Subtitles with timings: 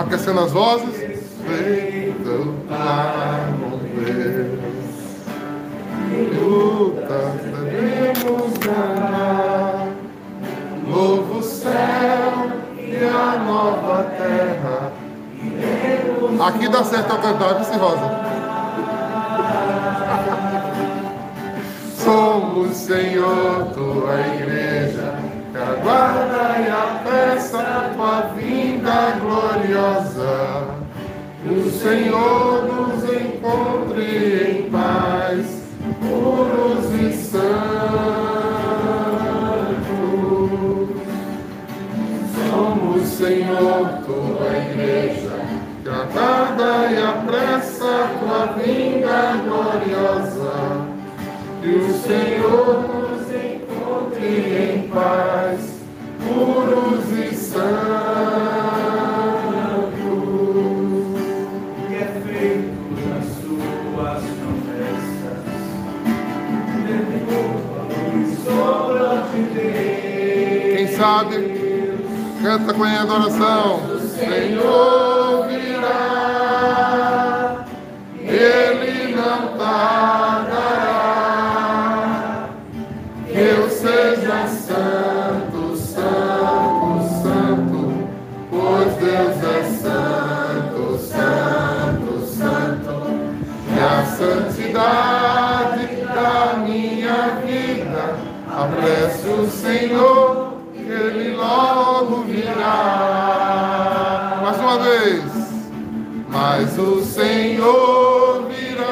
[0.00, 0.96] aquecendo as vozes.
[1.46, 4.58] Feito para morrer.
[6.34, 9.88] Lutas devemos ganhar.
[10.86, 14.92] Novo céu e a nova terra.
[16.46, 18.30] Aqui dá certo eu cantar, viu, Rosa?
[21.96, 25.14] Somos, Senhor, tua igreja,
[25.52, 28.69] que aguarda e apressa a tua vinda
[29.20, 30.66] gloriosa.
[31.46, 35.62] O Senhor nos encontre em paz,
[36.00, 37.40] puros e santos.
[42.34, 45.38] Somos, Senhor, tua igreja,
[45.82, 51.00] que aguarda e apressa tua vinda gloriosa
[51.60, 52.59] que o Senhor
[72.50, 73.80] canta com a adoração.
[74.18, 75.09] Senhor
[106.40, 108.86] Mas o Senhor virá,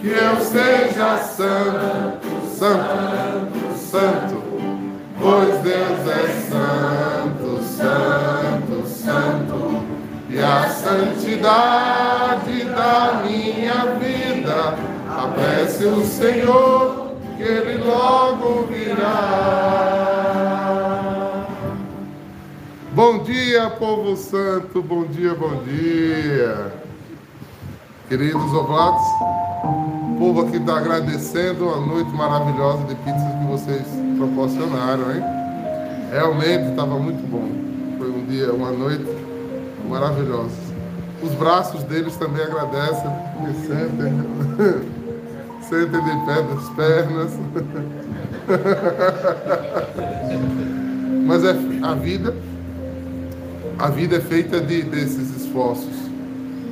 [0.00, 4.40] Que eu seja santo, santo, santo,
[5.20, 9.82] pois Deus é santo, santo, santo.
[10.30, 14.76] E a santidade da minha vida,
[15.10, 19.63] apresse o Senhor, que Ele logo virá.
[23.54, 26.72] Dia, povo santo, bom dia, bom dia.
[28.08, 29.06] Queridos oblatos,
[29.62, 33.86] o povo aqui está agradecendo a noite maravilhosa de pizzas que vocês
[34.18, 35.22] proporcionaram, hein?
[36.10, 37.48] Realmente estava muito bom.
[37.96, 39.06] Foi um dia, uma noite
[39.88, 40.56] maravilhosa.
[41.22, 44.12] Os braços deles também agradecem, porque sentem,
[45.62, 47.38] sentem de pé das pernas.
[51.24, 52.34] Mas é a vida,
[53.78, 55.94] a vida é feita de, desses esforços.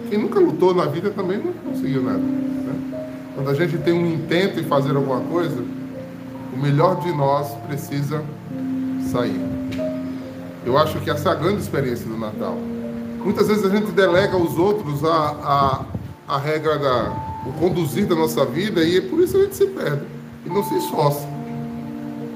[0.08, 2.18] Quem nunca lutou na vida também não conseguiu nada.
[2.18, 3.02] né?
[3.34, 5.62] Quando a gente tem um intento em fazer alguma coisa,
[6.52, 8.22] o melhor de nós precisa
[9.10, 9.41] sair.
[10.64, 12.56] Eu acho que essa é a grande experiência do Natal.
[13.24, 15.86] Muitas vezes a gente delega aos outros a,
[16.28, 19.66] a, a regra da o conduzir da nossa vida e por isso a gente se
[19.66, 20.02] perde
[20.46, 21.26] e não se esforça.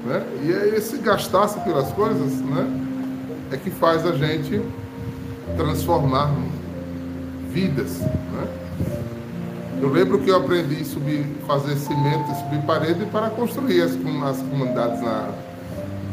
[0.05, 0.25] Né?
[0.43, 2.86] E é esse gastar-se pelas coisas né,
[3.51, 4.61] é que faz a gente
[5.55, 6.33] transformar
[7.49, 7.99] vidas.
[7.99, 8.47] Né?
[9.81, 14.41] Eu lembro que eu aprendi a subir, fazer cimento, subir parede para construir as, as
[14.41, 15.29] comunidades na,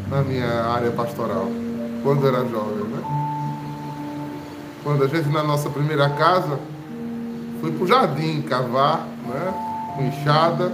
[0.09, 1.47] na minha área pastoral,
[2.03, 2.85] quando era jovem.
[2.85, 3.03] Né?
[4.83, 6.59] Quando a gente, na nossa primeira casa,
[7.59, 9.53] foi para o jardim cavar, né?
[9.95, 10.69] com enxada,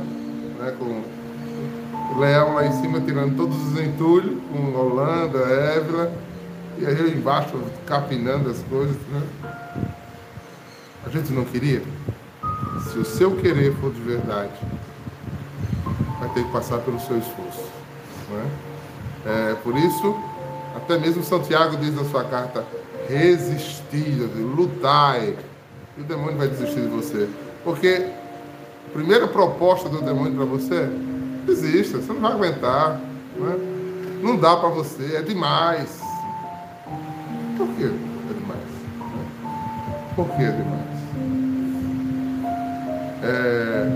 [0.59, 0.75] né?
[0.77, 1.01] com
[2.19, 6.11] leão lá em cima tirando todos os entulhos, com Holanda, Évila,
[6.81, 7.53] e aí embaixo
[7.85, 8.97] capinando as coisas.
[9.09, 9.21] Né?
[11.05, 11.83] A gente não queria?
[12.91, 14.51] Se o seu querer for de verdade,
[16.19, 17.69] vai ter que passar pelo seu esforço.
[18.29, 18.39] Não
[19.31, 19.55] é?
[19.63, 20.15] Por isso,
[20.75, 22.65] até mesmo Santiago diz na sua carta:
[23.07, 25.37] resistir, lutai,
[25.97, 27.29] e o demônio vai desistir de você.
[27.63, 28.07] Porque
[28.87, 30.89] a primeira proposta do demônio para você é:
[31.45, 32.99] desista, você não vai aguentar.
[33.37, 33.57] Não, é?
[34.23, 36.10] não dá para você, é demais.
[37.61, 37.89] Por que é
[38.33, 38.59] demais?
[40.15, 40.81] Por que é demais?
[43.21, 43.87] É,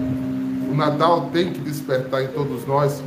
[0.72, 3.04] o Natal tem que despertar em todos nós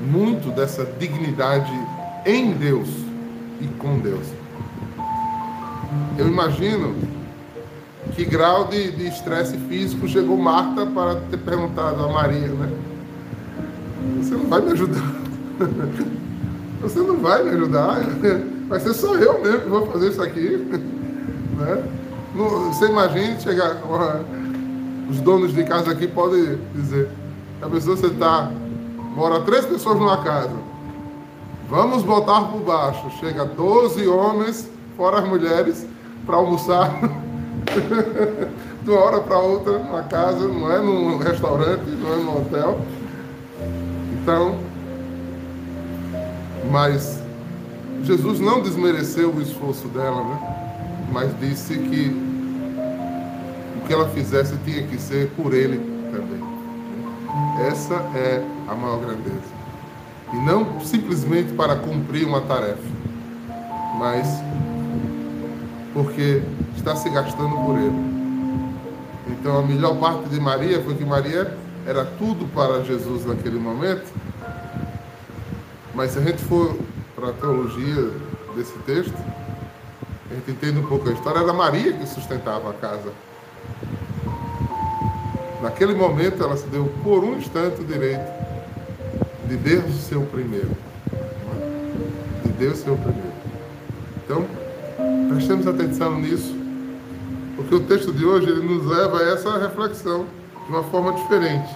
[0.00, 1.70] muito dessa dignidade
[2.24, 2.88] em Deus
[3.60, 4.26] e com Deus.
[6.16, 6.94] Eu imagino
[8.16, 12.72] que grau de estresse físico chegou Marta para ter perguntado a Maria, né?
[14.22, 15.14] Você não vai me ajudar.
[16.80, 18.00] Você não vai me ajudar.
[18.68, 20.68] Vai ser só eu mesmo que vou fazer isso aqui.
[21.54, 21.84] Né?
[22.34, 23.76] Não- Você imagine chegar.
[25.08, 27.08] Os donos de casa aqui podem dizer.
[27.62, 28.50] A pessoa você está
[29.14, 30.50] Mora três pessoas numa casa.
[31.70, 33.08] Vamos botar por baixo.
[33.20, 35.86] Chega 12 homens, fora as mulheres,
[36.26, 36.90] para almoçar
[38.82, 42.80] de uma hora para outra na casa, não é num restaurante, não é num hotel.
[44.20, 44.56] Então,
[46.72, 47.22] mas
[48.04, 51.06] Jesus não desmereceu o esforço dela, né?
[51.10, 52.10] Mas disse que
[53.78, 55.78] o que ela fizesse tinha que ser por ele
[56.12, 57.66] também.
[57.66, 59.54] Essa é a maior grandeza.
[60.32, 62.82] E não simplesmente para cumprir uma tarefa,
[63.98, 64.28] mas
[65.94, 66.42] porque
[66.76, 68.14] está se gastando por ele.
[69.28, 71.56] Então a melhor parte de Maria foi que Maria
[71.86, 74.12] era tudo para Jesus naquele momento.
[75.94, 76.76] Mas se a gente for
[77.14, 78.10] para a teologia
[78.56, 79.14] desse texto,
[80.30, 83.12] a gente entende um pouco a história, era Maria que sustentava a casa.
[85.62, 88.44] Naquele momento ela se deu por um instante o direito
[89.46, 90.70] de Deus ser o primeiro.
[92.44, 93.32] De Deus ser o primeiro.
[94.24, 94.46] Então,
[95.28, 96.54] prestemos atenção nisso,
[97.56, 100.26] porque o texto de hoje ele nos leva a essa reflexão
[100.66, 101.70] de uma forma diferente.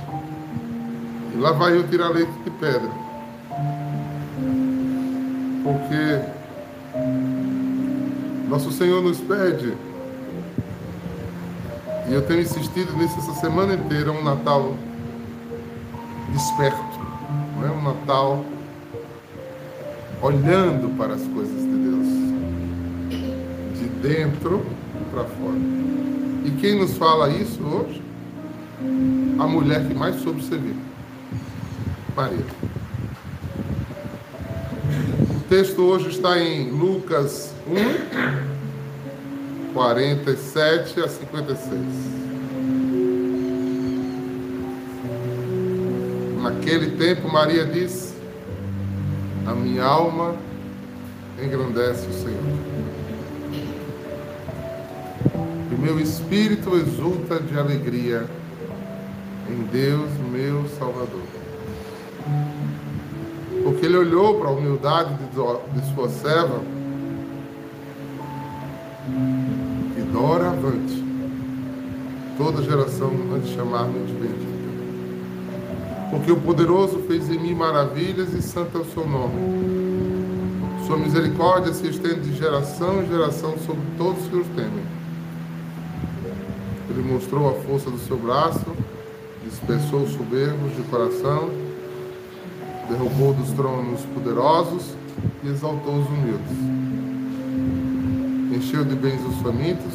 [1.34, 3.07] E lá vai eu tirar leite de pedra.
[5.68, 6.20] Porque
[8.48, 9.74] nosso Senhor nos pede,
[12.08, 14.74] e eu tenho insistido nisso essa semana inteira, um Natal
[16.32, 16.98] desperto,
[17.54, 18.42] não é um Natal
[20.22, 22.06] olhando para as coisas de Deus,
[23.78, 24.64] de dentro
[25.10, 25.58] para fora.
[26.46, 28.02] E quem nos fala isso hoje?
[29.38, 30.76] A mulher que mais soube servir,
[32.16, 32.67] Maria.
[35.48, 41.80] O texto hoje está em Lucas 1, 47 a 56.
[46.42, 48.12] Naquele tempo, Maria disse:
[49.46, 50.36] A minha alma
[51.42, 52.44] engrandece o Senhor.
[55.72, 58.26] E meu espírito exulta de alegria
[59.48, 61.22] em Deus, meu Salvador
[63.78, 66.60] porque ele olhou para a humildade de sua serva
[69.96, 71.04] e doravante
[72.36, 74.58] toda geração antes de chamar-me de bendito.
[76.10, 79.34] Porque o poderoso fez em mim maravilhas e santo é o seu nome.
[80.84, 84.84] Sua misericórdia se estende de geração em geração sobre todos os que os temem.
[86.90, 88.66] Ele mostrou a força do seu braço,
[89.44, 91.67] dispersou os soberbos de coração
[92.88, 94.94] derrubou dos tronos poderosos
[95.42, 96.56] e exaltou os humildes.
[98.56, 99.92] Encheu de bens os famintos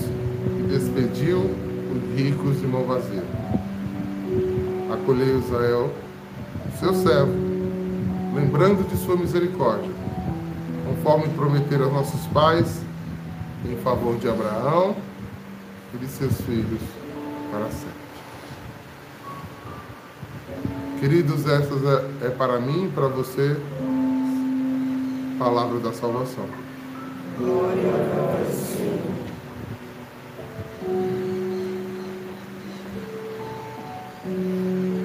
[0.60, 3.24] e despediu os ricos de mão vazia.
[4.94, 5.92] Acolheu Israel,
[6.80, 7.34] seu servo,
[8.36, 9.90] lembrando de sua misericórdia,
[10.88, 12.82] conforme prometeram aos nossos pais,
[13.66, 14.96] em favor de Abraão
[15.94, 16.82] e de seus filhos
[17.52, 18.03] para sempre.
[21.04, 21.74] Queridos, essa
[22.24, 23.58] é, é para mim, para você,
[25.38, 26.46] palavra da salvação.
[27.38, 29.02] Glória a Deus, Senhor.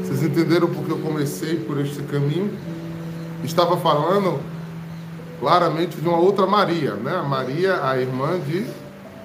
[0.05, 2.57] Vocês entenderam porque eu comecei por este caminho?
[3.43, 4.39] Estava falando
[5.41, 7.17] claramente de uma outra Maria, né?
[7.17, 8.65] A Maria, a irmã de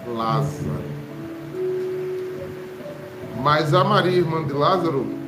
[0.08, 0.82] Lázaro.
[3.44, 5.22] Mas a Maria, irmã de Lázaro,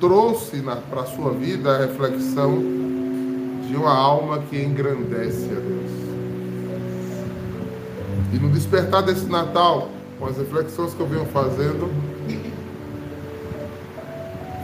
[0.00, 2.58] trouxe para a sua vida a reflexão
[3.66, 5.90] de uma alma que engrandece a Deus.
[8.32, 11.90] E no despertar desse Natal, com as reflexões que eu venho fazendo,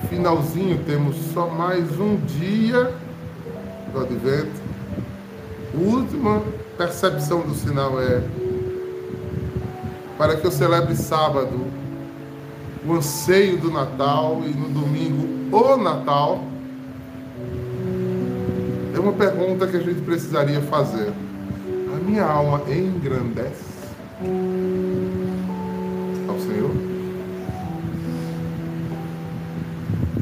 [0.09, 2.93] finalzinho temos só mais um dia
[3.93, 4.61] do advento.
[5.75, 6.43] A última
[6.77, 8.23] percepção do sinal é
[10.19, 11.67] para que eu celebre sábado
[12.87, 16.43] o anseio do Natal e no domingo o Natal,
[18.95, 21.13] é uma pergunta que a gente precisaria fazer.
[21.95, 23.73] A minha alma engrandece
[26.29, 26.71] ao Senhor?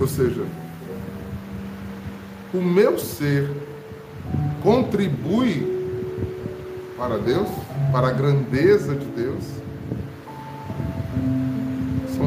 [0.01, 0.45] Ou seja,
[2.53, 3.51] o meu ser
[4.63, 5.81] contribui
[6.97, 7.49] para Deus,
[7.93, 9.45] para a grandeza de Deus?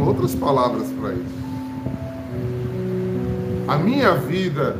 [0.05, 1.43] Outras palavras para isso.
[3.67, 4.77] A minha vida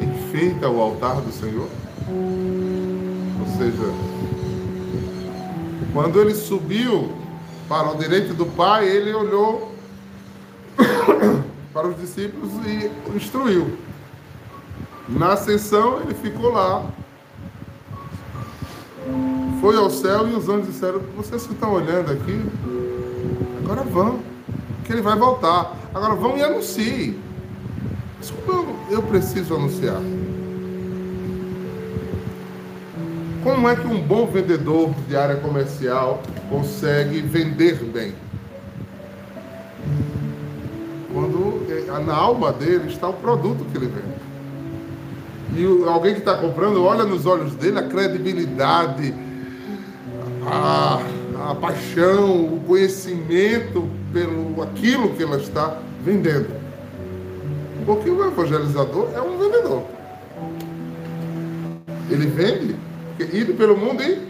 [0.00, 1.68] enfeita o altar do Senhor?
[2.08, 3.92] Ou seja,
[5.92, 7.12] quando ele subiu
[7.68, 9.72] para o direito do Pai, ele olhou
[11.74, 13.76] para os discípulos e instruiu.
[15.08, 16.84] Na ascensão, ele ficou lá.
[19.60, 22.42] Foi ao céu e os anjos disseram: Vocês que estão olhando aqui,
[23.66, 24.20] agora vão,
[24.84, 25.76] que ele vai voltar.
[25.92, 27.18] Agora vão e anunciem.
[28.16, 30.00] Mas como eu preciso anunciar?
[33.42, 38.14] Como é que um bom vendedor de área comercial consegue vender bem?
[41.12, 44.26] Quando eh, na alma dele está o produto que ele vende.
[45.56, 49.14] E alguém que está comprando olha nos olhos dele a credibilidade,
[50.44, 51.00] a,
[51.40, 56.48] a paixão, o conhecimento pelo aquilo que ela está vendendo.
[57.84, 59.84] Porque o evangelizador é um vendedor.
[62.10, 62.76] Ele vende,
[63.32, 64.20] ide pelo mundo e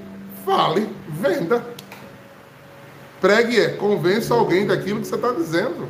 [0.44, 1.64] fale, venda.
[3.20, 5.88] Pregue é, convença alguém daquilo que você está dizendo.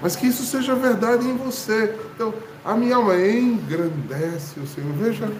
[0.00, 1.94] Mas que isso seja verdade em você.
[2.14, 2.32] Então,
[2.64, 4.92] a minha alma engrandece o Senhor.
[4.92, 5.30] Veja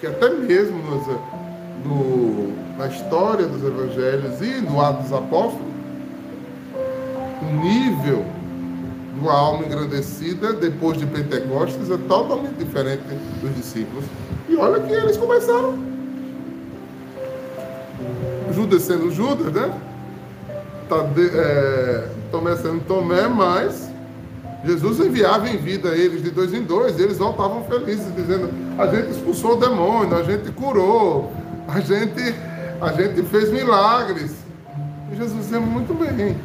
[0.00, 1.06] que até mesmo nos,
[2.78, 5.66] na história dos evangelhos e no Atos dos Apóstolos,
[7.42, 8.24] o nível
[9.14, 13.02] de uma alma engrandecida depois de Pentecostes é totalmente diferente
[13.40, 14.04] dos discípulos.
[14.48, 15.78] E olha que eles começaram.
[18.52, 19.72] Judas sendo Judas, né?
[20.88, 23.90] Tá de, é, Tomé sendo Tomé, mas
[24.64, 28.86] Jesus enviava em vida eles de dois em dois, e eles voltavam felizes, dizendo: a
[28.86, 31.32] gente expulsou o demônio, a gente curou,
[31.68, 32.34] a gente,
[32.80, 34.32] a gente fez milagres.
[35.12, 36.12] E Jesus dizia muito bem.
[36.12, 36.36] Né?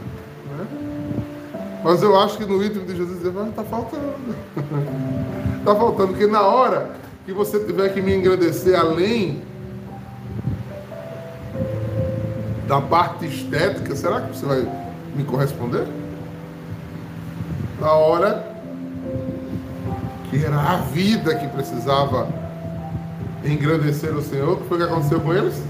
[1.84, 4.14] Mas eu acho que no íntimo de Jesus está faltando.
[5.60, 6.92] Está faltando, porque na hora
[7.26, 9.42] que você tiver que me engrandecer além
[12.68, 14.68] da parte estética, será que você vai
[15.16, 15.88] me corresponder?
[17.80, 18.58] Na hora
[20.30, 22.28] que era a vida que precisava
[23.44, 25.62] engrandecer o Senhor, o que foi que aconteceu com eles?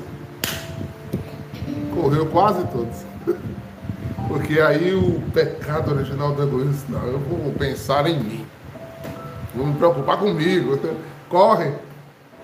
[1.94, 3.06] Correu quase todos.
[4.28, 8.46] Porque aí o pecado original do egoísmo, não, eu vou pensar em mim.
[9.56, 10.78] Vou me preocupar comigo.
[11.30, 11.74] Corre.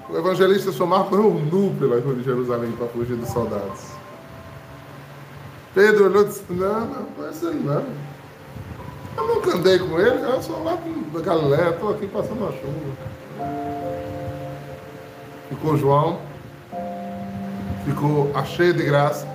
[0.09, 3.91] O evangelista Somar correu nu pela rua de Jerusalém para fugir dos soldados.
[5.73, 7.83] Pedro olhou e disse, não, não, não é aí não.
[9.15, 10.77] Eu nunca andei com ele, eu sou lá
[11.13, 13.82] da Galileia, estou aqui passando a chuva.
[15.49, 16.19] Ficou João,
[17.85, 19.25] ficou a cheia de graça.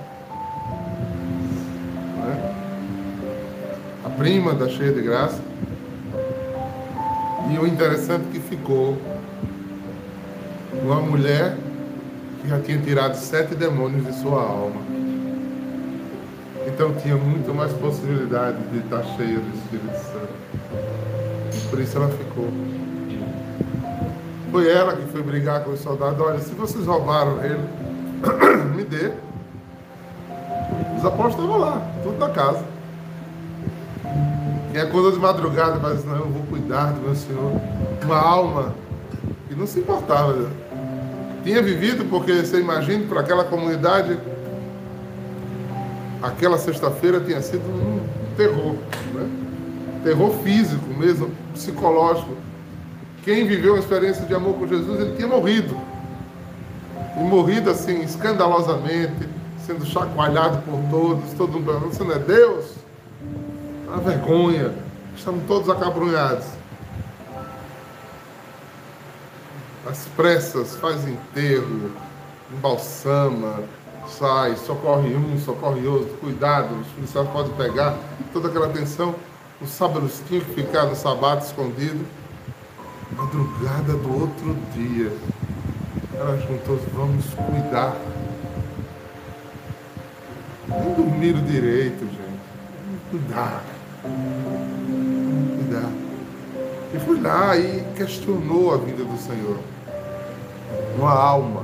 [2.17, 2.55] Né?
[4.05, 5.41] A prima da cheia de graça.
[7.51, 8.97] E o interessante é que ficou
[10.83, 11.55] uma mulher
[12.41, 14.81] que já tinha tirado sete demônios de sua alma.
[16.67, 21.69] Então tinha muito mais possibilidade de estar cheia do Espírito Santo.
[21.69, 22.78] Por isso ela ficou.
[24.51, 26.19] Foi ela que foi brigar com os soldados.
[26.19, 27.59] Olha, se vocês roubaram ele,
[28.75, 29.11] me dê.
[30.97, 32.63] Os apóstolos estavam lá, tudo na casa.
[34.73, 37.51] E acordou de madrugada, mas não, eu vou cuidar do meu Senhor.
[38.03, 38.75] Uma alma
[39.47, 40.49] que não se importava.
[41.43, 44.19] Tinha vivido, porque você imagina, para aquela comunidade
[46.21, 48.01] aquela sexta-feira tinha sido um
[48.35, 48.75] terror,
[49.13, 49.29] né?
[50.03, 52.33] terror físico mesmo, psicológico.
[53.23, 55.75] Quem viveu uma experiência de amor com Jesus, ele tinha morrido.
[57.17, 59.27] E morrido assim, escandalosamente,
[59.65, 62.73] sendo chacoalhado por todos, todo mundo perguntando, você não é Deus?
[63.87, 64.73] Uma vergonha.
[65.15, 66.45] Estamos todos acabrunhados.
[69.85, 71.91] As pressas faz enterro,
[72.51, 73.63] embalsama,
[74.07, 77.95] sai, socorre um, socorre outro, cuidado, os policiais podem pegar,
[78.31, 79.15] toda aquela atenção.
[79.61, 82.05] Os sábados tinham que ficar no sabato escondido.
[83.15, 85.11] Madrugada do outro dia,
[86.13, 87.95] ela juntou, vamos cuidar.
[90.67, 92.99] Nem dormiram direito, gente.
[93.09, 93.63] Cuidar.
[95.55, 95.89] Cuidar.
[96.93, 99.57] E fui lá e questionou a vida do Senhor.
[100.97, 101.63] Uma alma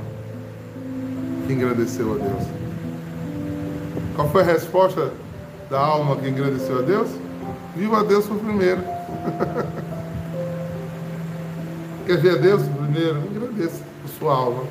[1.46, 2.48] que engrandeceu a Deus?
[4.16, 5.12] Qual foi a resposta
[5.70, 7.08] da alma que engrandeceu a Deus?
[7.76, 8.80] Viu a Deus por primeiro.
[12.06, 13.18] Quer ver a Deus primeiro?
[13.18, 14.62] Engrandeça a sua alma.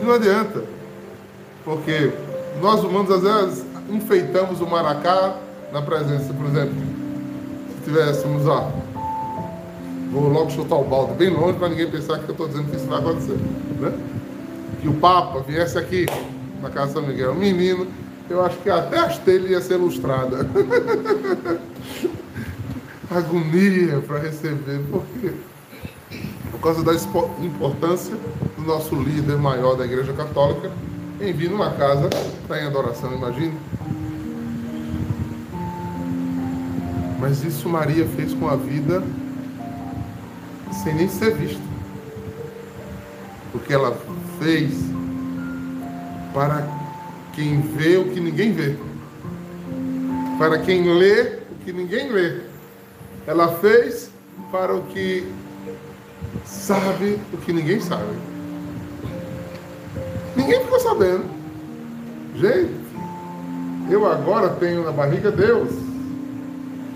[0.00, 0.64] E não adianta,
[1.62, 2.10] porque
[2.62, 5.36] nós humanos às vezes enfeitamos o maracá
[5.70, 6.74] na presença, por exemplo,
[7.74, 8.72] se tivéssemos, ó,
[10.10, 12.76] vou logo chutar o balde bem longe para ninguém pensar que eu estou dizendo que
[12.76, 13.36] isso vai acontecer,
[13.78, 13.92] né?
[14.80, 16.06] que o Papa viesse aqui
[16.62, 17.86] na Casa São Miguel, menino,
[18.30, 20.48] eu acho que até a telhas ia ser lustrada.
[23.10, 25.32] Agonia para receber, porque
[26.58, 26.92] por causa da
[27.44, 28.16] importância
[28.56, 30.70] do nosso líder maior da Igreja Católica
[31.20, 32.10] em vir numa casa
[32.42, 33.54] estar em adoração, imagine.
[37.20, 39.02] Mas isso Maria fez com a vida
[40.82, 41.62] sem nem ser vista.
[43.52, 43.96] Porque ela
[44.38, 44.72] fez
[46.34, 46.66] para
[47.34, 48.76] quem vê o que ninguém vê.
[50.38, 52.40] Para quem lê o que ninguém lê.
[53.26, 54.10] Ela fez
[54.50, 55.26] para o que
[56.48, 58.16] sabe o que ninguém sabe.
[60.34, 61.24] Ninguém ficou sabendo.
[62.34, 62.74] Gente,
[63.90, 65.70] eu agora tenho na barriga Deus.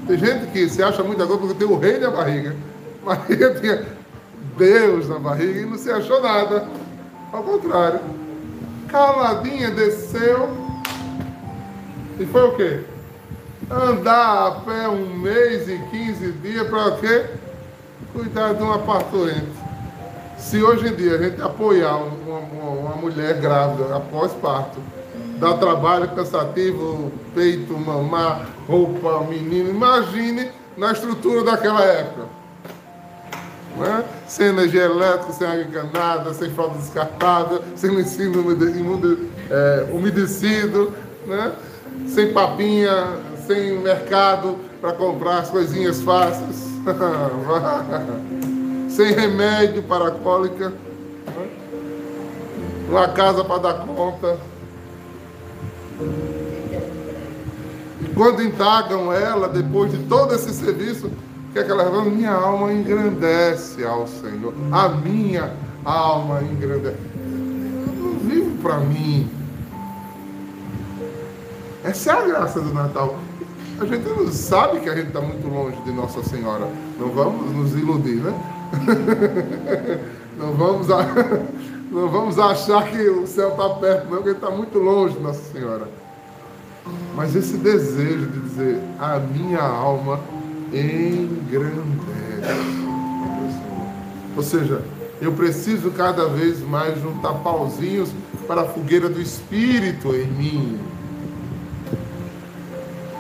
[0.06, 2.56] Tem gente que se acha muito agora porque tem o rei na barriga.
[3.04, 3.87] Maria tinha
[4.56, 6.66] Deus na barriga e não se achou nada.
[7.32, 8.00] Ao contrário.
[8.88, 10.50] Caladinha desceu.
[12.18, 12.80] E foi o quê?
[13.71, 17.26] Andar a pé um mês e 15 dias para o quê?
[18.12, 19.52] Cuidar de uma parturiente.
[20.38, 24.80] Se hoje em dia a gente apoiar uma, uma, uma mulher grávida após parto,
[25.38, 32.26] dá trabalho cansativo, peito, mamar, roupa, menino, imagine na estrutura daquela época.
[33.76, 34.04] Né?
[34.26, 38.44] Sem energia elétrica, sem água encanada, sem fralda descartada, sem ensino
[39.50, 40.92] é, umedecido,
[41.26, 41.52] né?
[42.06, 43.16] sem papinha,
[43.47, 46.72] sem mercado para comprar as coisinhas fáceis.
[48.91, 50.73] sem remédio para a cólica,
[52.89, 54.39] uma casa para dar conta.
[58.01, 61.11] E quando indagam ela, depois de todo esse serviço,
[61.53, 62.05] que é que ela fala?
[62.05, 64.55] Minha alma engrandece ao Senhor.
[64.71, 66.97] A minha alma engrandece.
[67.15, 69.29] Eu não vivo para mim.
[71.85, 73.19] Essa é a graça do Natal.
[73.81, 76.69] A gente sabe que a gente está muito longe de Nossa Senhora.
[76.99, 78.33] Não vamos nos iludir, né?
[80.38, 81.05] não, vamos a...
[81.90, 85.42] não vamos achar que o céu está perto, não, porque está muito longe de Nossa
[85.53, 85.88] Senhora.
[87.14, 90.20] Mas esse desejo de dizer, a minha alma
[90.73, 91.83] engrandece.
[94.37, 94.83] Ou seja,
[95.20, 98.11] eu preciso cada vez mais juntar pauzinhos
[98.46, 100.81] para a fogueira do Espírito em mim.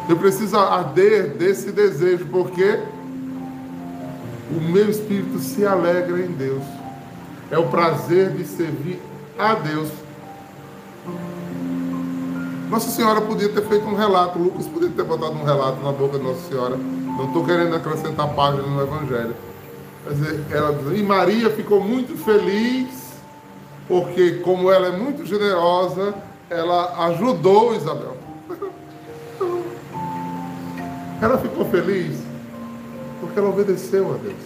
[0.08, 2.80] Eu preciso arder desse desejo, porque
[4.50, 6.62] o meu espírito se alegra em Deus.
[7.50, 9.00] É o prazer de servir
[9.38, 9.88] a Deus.
[12.68, 16.18] Nossa Senhora podia ter feito um relato, Lucas podia ter botado um relato na boca
[16.18, 16.76] de Nossa Senhora.
[16.76, 19.34] Não estou querendo acrescentar página no Evangelho.
[20.50, 22.88] Ela, e Maria ficou muito feliz,
[23.86, 26.14] porque, como ela é muito generosa,
[26.48, 28.16] ela ajudou Isabel.
[31.22, 32.18] Ela ficou feliz
[33.20, 34.42] porque ela obedeceu a Deus.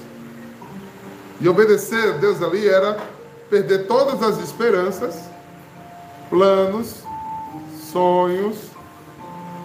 [1.41, 2.99] E obedecer a Deus ali era
[3.49, 5.19] perder todas as esperanças,
[6.29, 7.03] planos,
[7.91, 8.59] sonhos,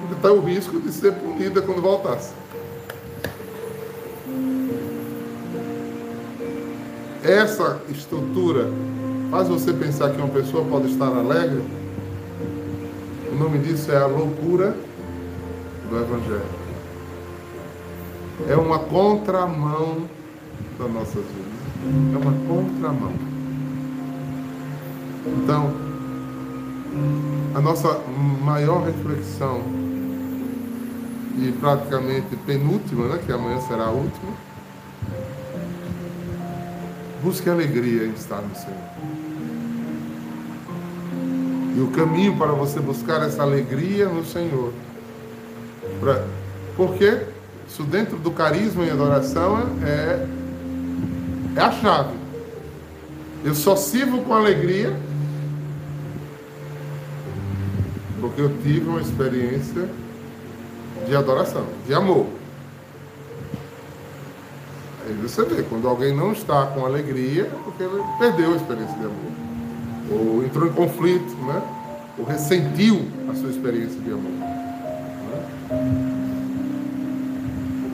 [0.10, 2.32] e está o risco de ser punida quando voltasse.
[7.24, 8.70] Essa estrutura
[9.30, 11.62] faz você pensar que uma pessoa pode estar alegre.
[13.34, 14.76] O nome disso é a loucura
[15.90, 16.61] do Evangelho
[18.50, 20.08] é uma contramão
[20.78, 22.14] das nossas vidas.
[22.14, 23.14] É uma contramão.
[25.26, 25.72] Então,
[27.56, 28.00] a nossa
[28.44, 29.62] maior reflexão,
[31.38, 34.32] e praticamente penúltima, né, que amanhã será a última,
[37.24, 38.92] busque alegria em estar no Senhor.
[41.76, 44.74] E o caminho para você buscar essa alegria no Senhor.
[46.00, 46.26] Pra,
[46.76, 47.31] por quê?
[47.72, 50.28] Isso dentro do carisma e adoração é,
[51.56, 52.14] é a chave.
[53.46, 54.94] Eu só sirvo com alegria
[58.20, 59.88] porque eu tive uma experiência
[61.08, 62.28] de adoração, de amor.
[65.08, 68.98] Aí você vê, quando alguém não está com alegria, é porque ele perdeu a experiência
[68.98, 69.32] de amor.
[70.12, 71.62] Ou entrou em conflito, né?
[72.20, 74.51] Ou ressentiu a sua experiência de amor.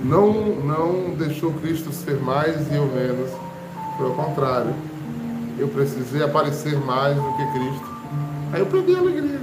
[0.08, 3.32] Não, não deixou Cristo ser mais e eu menos.
[3.98, 4.74] Pelo contrário,
[5.60, 7.86] eu precisei aparecer mais do que Cristo.
[8.54, 9.42] Aí eu perdi a alegria.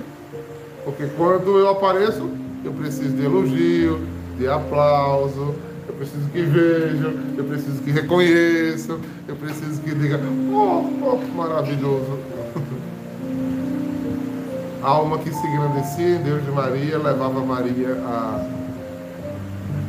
[0.85, 2.31] Porque quando eu apareço,
[2.65, 4.01] eu preciso de elogio,
[4.39, 5.55] de aplauso,
[5.87, 8.99] eu preciso que vejam, eu preciso que reconheçam,
[9.29, 10.19] eu preciso que digam,
[10.53, 12.19] oh, oh maravilhoso.
[14.83, 18.45] alma que se engrandecia em Deus de Maria levava Maria a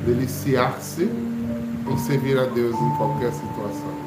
[0.06, 4.06] deliciar-se em servir a Deus em qualquer situação.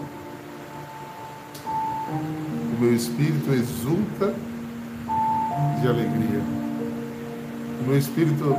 [2.73, 4.35] O meu espírito exulta
[5.81, 6.41] de alegria.
[7.81, 8.55] O meu espírito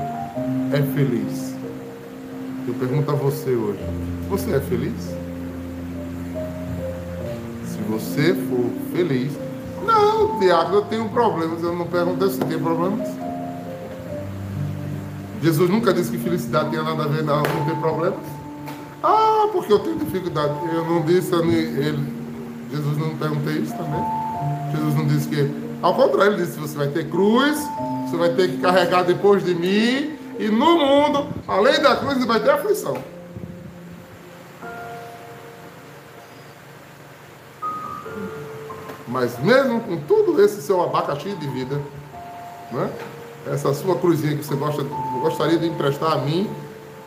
[0.74, 1.56] é feliz.
[2.68, 3.80] Eu pergunto a você hoje:
[4.30, 5.16] você é feliz?
[7.66, 9.32] Se você for feliz,
[9.86, 11.64] não, Tiago, eu tenho problemas.
[11.64, 13.19] Eu não perguntei se tem problemas.
[15.42, 18.20] Jesus nunca disse que felicidade tinha nada a ver não, não ter problemas.
[19.02, 20.54] Ah, porque eu tenho dificuldade.
[20.74, 22.14] Eu não disse, ele,
[22.70, 24.04] Jesus não perguntei isso também.
[24.76, 25.70] Jesus não disse que.
[25.82, 27.58] Ao contrário, ele disse: você vai ter cruz,
[28.06, 32.40] você vai ter que carregar depois de mim, e no mundo, além da cruz, vai
[32.42, 32.98] ter aflição.
[39.08, 41.82] Mas mesmo com tudo esse seu abacaxi de vida,
[42.72, 42.90] né?
[43.48, 44.84] Essa sua cruzinha que você gosta,
[45.22, 46.50] gostaria de emprestar a mim,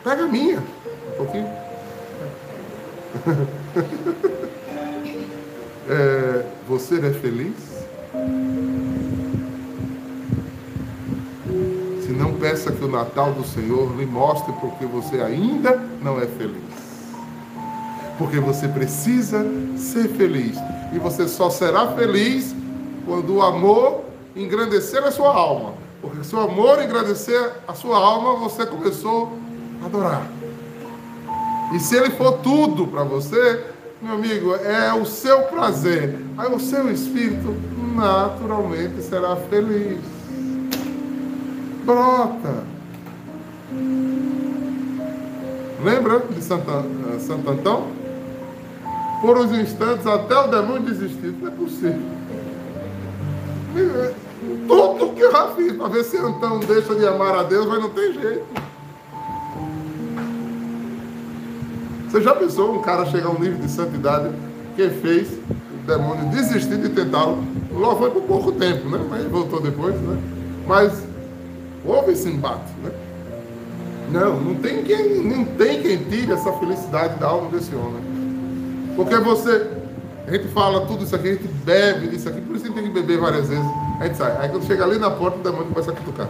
[0.03, 1.47] pega a minha, um pouquinho.
[5.89, 7.53] é, você é feliz?
[12.01, 16.25] Se não peça que o Natal do Senhor lhe mostre porque você ainda não é
[16.25, 16.63] feliz.
[18.17, 19.45] Porque você precisa
[19.77, 20.57] ser feliz.
[20.93, 22.55] E você só será feliz
[23.05, 24.03] quando o amor
[24.35, 25.72] engrandecer a sua alma.
[26.31, 29.37] O amor engrandecer a sua alma, você começou
[29.81, 30.25] a adorar.
[31.73, 33.63] E se ele for tudo para você,
[34.01, 36.17] meu amigo, é o seu prazer.
[36.37, 37.55] Aí o seu espírito
[37.95, 39.99] naturalmente será feliz.
[41.85, 42.63] Brota.
[45.83, 47.87] Lembra de Santo, eh, Santo Antão?
[49.21, 51.35] Por uns instantes até o demônio desistir.
[51.41, 52.01] Não é possível.
[54.97, 57.81] Tudo que eu já fiz para ver se Antão deixa de amar a Deus, mas
[57.81, 58.45] não tem jeito.
[62.09, 64.29] Você já pensou um cara chegar a um nível de santidade
[64.75, 67.43] que fez o demônio desistir de tentá-lo?
[67.71, 69.03] Logo foi por pouco tempo, né?
[69.09, 70.21] Mas voltou depois, né?
[70.67, 70.93] Mas
[71.83, 72.91] houve esse embate, né?
[74.11, 78.03] Não, não tem quem, não tem quem tire essa felicidade da alma desse homem.
[78.95, 79.67] Porque você,
[80.27, 82.75] a gente fala tudo isso aqui, a gente bebe disso aqui, por isso a gente
[82.75, 83.65] tem que beber várias vezes.
[84.03, 84.35] A gente sai.
[84.37, 86.27] Aí quando chega ali na porta, o demônio começa a cutucar.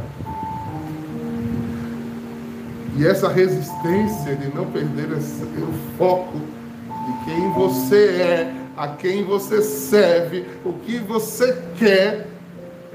[2.96, 9.24] E essa resistência de não perder esse, o foco de quem você é, a quem
[9.24, 12.28] você serve, o que você quer,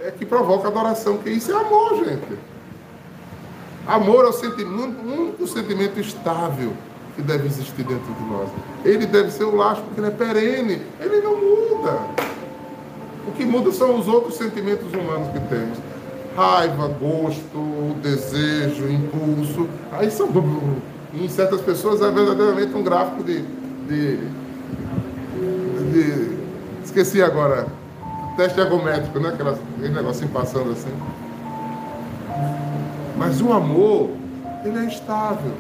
[0.05, 2.38] é que provoca adoração, que isso é amor, gente.
[3.85, 6.73] Amor é o sentimento, um único sentimento estável
[7.17, 8.49] que deve existir dentro de nós.
[8.85, 12.29] Ele deve ser o laço porque ele é perene, ele não muda.
[13.29, 15.79] O que muda são os outros sentimentos humanos que temos.
[16.35, 19.69] Raiva, gosto, desejo, impulso.
[19.93, 20.29] Aí são.
[21.12, 23.43] Em certas pessoas é verdadeiramente um gráfico de.
[23.87, 24.17] de,
[25.93, 26.38] de
[26.85, 27.67] esqueci agora.
[28.37, 29.31] Teste ergométrico, né?
[29.31, 30.93] Aquelas, aquele negocinho passando assim.
[33.17, 34.11] Mas o amor,
[34.64, 35.53] ele é estável.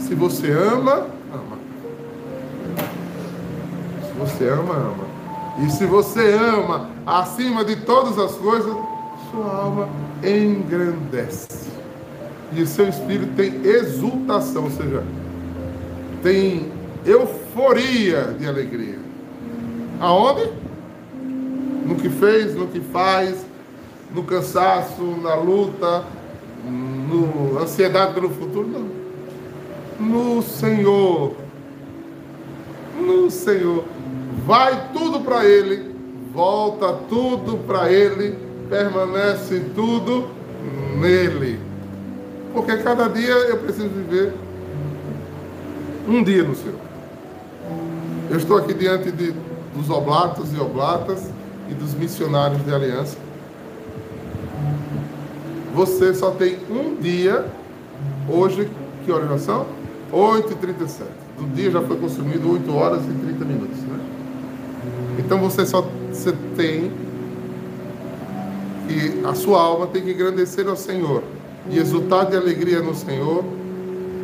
[0.00, 1.58] Se você ama, ama.
[4.06, 5.11] Se você ama, ama.
[5.58, 8.74] E se você ama acima de todas as coisas,
[9.30, 9.88] sua alma
[10.22, 11.70] engrandece.
[12.52, 15.02] E o seu espírito tem exultação, ou seja,
[16.22, 16.70] tem
[17.04, 18.98] euforia de alegria.
[20.00, 20.50] Aonde?
[21.86, 23.44] No que fez, no que faz,
[24.14, 26.04] no cansaço, na luta,
[26.64, 29.02] no ansiedade pelo futuro, não
[30.02, 31.34] no Senhor.
[33.00, 33.84] No Senhor.
[34.44, 35.94] Vai tudo para Ele,
[36.32, 38.36] volta tudo para Ele,
[38.68, 40.28] permanece tudo
[40.98, 41.60] nele.
[42.52, 44.32] Porque cada dia eu preciso viver
[46.08, 46.78] um dia no Senhor.
[48.30, 49.32] Eu estou aqui diante de,
[49.74, 51.30] dos oblatos e oblatas
[51.68, 53.16] e dos missionários de aliança.
[55.74, 57.46] Você só tem um dia,
[58.28, 58.68] hoje,
[59.04, 59.66] que oração?
[60.12, 61.06] 8h37.
[61.38, 63.71] Do dia já foi consumido 8 horas e 30 minutos.
[65.24, 66.92] Então você só você tem
[68.86, 71.22] que a sua alma tem que engrandecer ao Senhor
[71.70, 73.44] e exultar de alegria no Senhor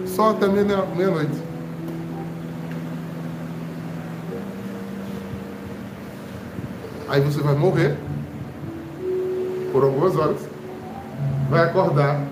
[0.06, 1.48] só até meia-noite.
[7.08, 7.96] Aí você vai morrer
[9.72, 10.38] por algumas horas,
[11.48, 12.22] vai acordar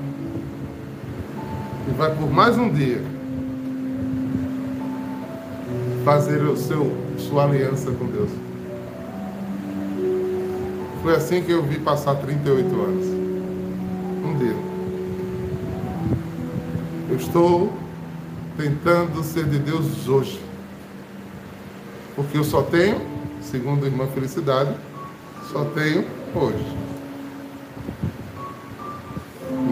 [1.88, 3.00] e vai por mais um dia
[6.04, 8.45] fazer o seu, sua aliança com Deus.
[11.06, 13.06] Foi assim que eu vi passar 38 anos.
[14.24, 14.56] Um dia.
[17.08, 17.72] Eu estou
[18.56, 20.40] tentando ser de Deus hoje.
[22.16, 23.00] Porque eu só tenho,
[23.40, 24.74] segundo a irmã Felicidade,
[25.52, 26.76] só tenho hoje.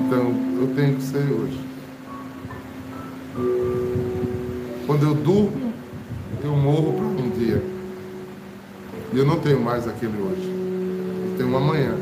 [0.07, 1.61] Então eu tenho que ser hoje.
[4.87, 5.73] Quando eu durmo,
[6.45, 7.61] eu morro para um dia.
[9.13, 10.64] E eu não tenho mais aquele hoje.
[11.37, 11.95] Tenho um amanhã.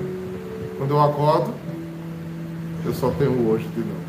[0.78, 1.54] Quando eu acordo,
[2.84, 4.02] eu só tenho hoje de novo.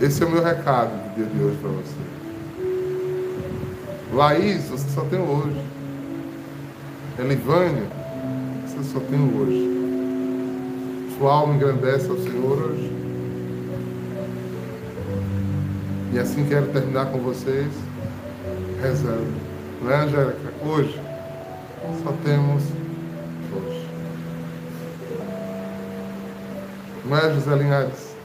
[0.00, 2.20] Esse é o meu recado do dia de hoje para você.
[4.14, 5.60] Laís, você só tem hoje.
[7.18, 7.84] Elivânia,
[8.66, 9.68] você só tem hoje.
[11.18, 12.90] Sua alma engrandece ao Senhor hoje.
[16.14, 17.68] E assim quero terminar com vocês,
[18.82, 19.32] rezando.
[19.82, 20.52] Não é, Angélica?
[20.64, 20.98] Hoje,
[22.02, 22.62] só temos
[23.52, 23.88] hoje.
[27.04, 28.16] Não é, José Linhares?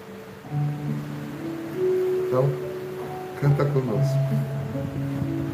[2.27, 2.49] Então,
[3.39, 4.19] canta conosco.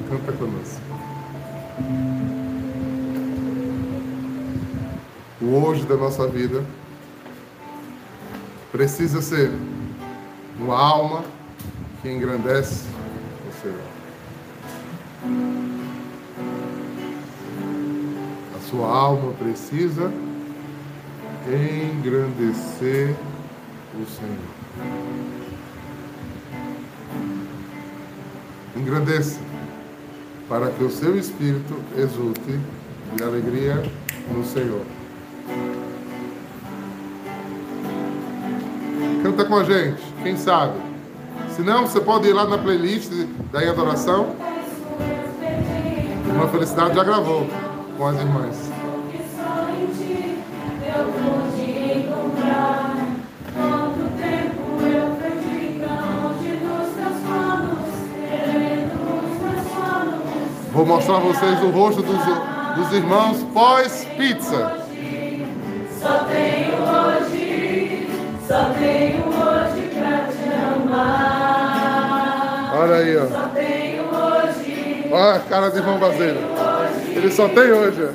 [0.10, 0.82] Canta conosco.
[5.42, 6.64] O hoje da nossa vida
[8.72, 9.52] precisa ser
[10.60, 11.24] uma alma
[12.02, 12.86] que engrandece
[13.50, 13.80] o Senhor.
[18.72, 20.10] Sua alma precisa
[21.46, 23.14] engrandecer
[23.94, 24.38] o Senhor.
[28.78, 29.42] Engrandeça
[30.48, 32.58] para que o seu espírito exulte
[33.14, 33.84] de alegria
[34.34, 34.86] no Senhor.
[39.22, 40.80] Canta com a gente, quem sabe?
[41.50, 43.12] Se não, você pode ir lá na playlist
[43.52, 44.34] da Adoração.
[46.34, 47.46] Uma Felicidade já gravou
[48.02, 48.72] com as irmãs.
[60.72, 62.18] Vou mostrar a vocês o rosto dos,
[62.76, 64.82] dos irmãos pós-pizza.
[66.00, 68.10] Só tenho hoje,
[68.48, 70.50] só tenho hoje pra te
[70.90, 72.74] amar.
[72.80, 73.28] Olha aí, ó.
[73.28, 76.61] Só tenho hoje, Olha a cara de irmão Basílio.
[77.16, 78.10] Ele só tem hoje.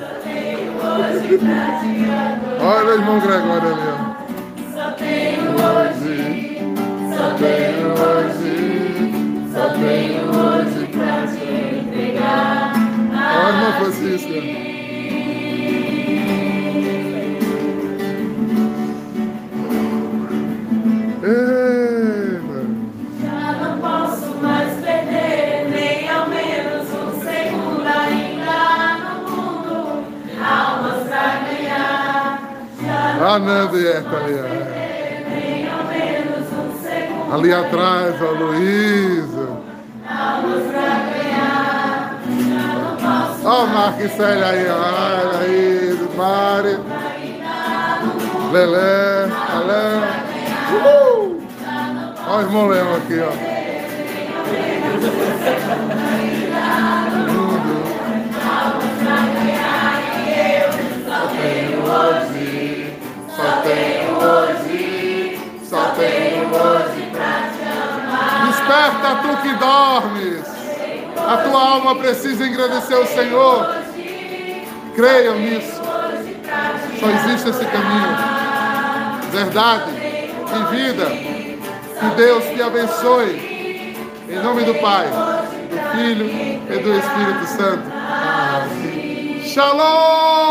[2.61, 4.17] Olha o irmão Gregório ali, ó.
[4.75, 6.59] Só tenho hoje,
[7.15, 8.55] só tenho hoje,
[9.53, 11.45] só tenho hoje pra te
[11.87, 12.73] entregar.
[13.13, 14.66] Olha a irmã Francisca.
[33.37, 34.17] Ah, não, Dieta
[37.35, 39.49] ali, atrás, ó, Luísa.
[40.07, 40.41] Pra
[41.13, 42.19] ganhar.
[43.45, 44.67] Ó, o Marquicélio aí.
[44.71, 46.79] Olha aí, Mari.
[48.53, 49.87] Lelé, Alé.
[50.73, 51.43] Uhul!
[52.27, 53.33] Ó o irmão Leão aqui, ó.
[61.07, 62.36] Só tenho hoje,
[63.37, 68.47] só tenho hoje, só tenho hoje pra te amar.
[68.47, 70.57] Desperta tu que dormes.
[71.19, 73.75] A tua alma precisa engrandecer o Senhor.
[74.95, 75.83] Creiam nisso.
[76.99, 78.17] Só existe esse caminho.
[79.31, 81.07] Verdade e vida.
[81.07, 83.57] Que Deus te abençoe.
[84.29, 87.93] Em nome do Pai, do Filho e do Espírito Santo.
[89.45, 90.46] Shalom!